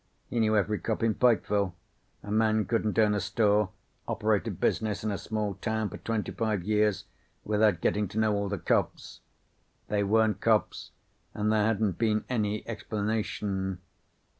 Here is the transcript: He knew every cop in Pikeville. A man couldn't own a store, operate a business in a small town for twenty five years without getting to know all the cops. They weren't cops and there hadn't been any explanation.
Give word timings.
He 0.31 0.39
knew 0.39 0.57
every 0.57 0.79
cop 0.79 1.03
in 1.03 1.13
Pikeville. 1.13 1.73
A 2.23 2.31
man 2.31 2.65
couldn't 2.65 2.97
own 2.97 3.13
a 3.13 3.19
store, 3.19 3.69
operate 4.07 4.47
a 4.47 4.49
business 4.51 5.03
in 5.03 5.11
a 5.11 5.17
small 5.19 5.53
town 5.53 5.89
for 5.89 5.97
twenty 5.99 6.31
five 6.31 6.63
years 6.63 7.05
without 7.45 7.81
getting 7.81 8.07
to 8.07 8.17
know 8.17 8.33
all 8.33 8.49
the 8.49 8.57
cops. 8.57 9.19
They 9.89 10.03
weren't 10.03 10.41
cops 10.41 10.89
and 11.35 11.51
there 11.51 11.67
hadn't 11.67 11.99
been 11.99 12.25
any 12.29 12.67
explanation. 12.67 13.79